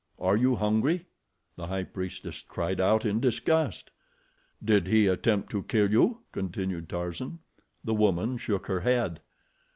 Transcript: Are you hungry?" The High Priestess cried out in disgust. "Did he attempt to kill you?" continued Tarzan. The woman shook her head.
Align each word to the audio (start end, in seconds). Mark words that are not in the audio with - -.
Are 0.17 0.35
you 0.35 0.55
hungry?" 0.55 1.05
The 1.57 1.67
High 1.67 1.83
Priestess 1.83 2.41
cried 2.41 2.81
out 2.81 3.05
in 3.05 3.19
disgust. 3.19 3.91
"Did 4.65 4.87
he 4.87 5.05
attempt 5.05 5.51
to 5.51 5.61
kill 5.61 5.91
you?" 5.91 6.21
continued 6.31 6.89
Tarzan. 6.89 7.37
The 7.83 7.93
woman 7.93 8.37
shook 8.37 8.65
her 8.65 8.79
head. 8.79 9.21